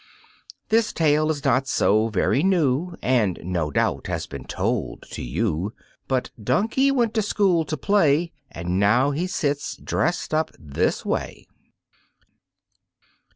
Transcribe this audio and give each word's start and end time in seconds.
This 0.69 0.91
tale 0.93 1.29
is 1.29 1.45
not 1.45 1.67
so 1.67 2.07
very 2.07 2.41
new, 2.41 2.97
And, 3.03 3.37
no 3.43 3.69
doubt, 3.69 4.07
has 4.07 4.25
been 4.25 4.45
told 4.45 5.03
to 5.11 5.21
you, 5.21 5.73
But 6.07 6.31
Donkey 6.43 6.89
went 6.89 7.13
to 7.13 7.21
school 7.21 7.65
to 7.65 7.77
play, 7.77 8.31
And 8.49 8.79
now 8.79 9.11
he 9.11 9.27
sits 9.27 9.77
dressed 9.77 10.33
up 10.33 10.49
this 10.57 11.05
way. 11.05 11.45